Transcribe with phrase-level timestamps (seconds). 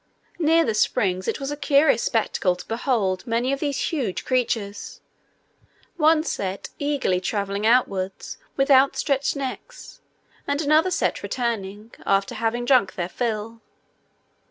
[0.39, 4.99] Near the springs it was a curious spectacle to behold many of these huge creatures,
[5.95, 10.01] one set eagerly travelling onwards with outstretched necks,
[10.47, 13.61] and another set returning, after having drunk their fill.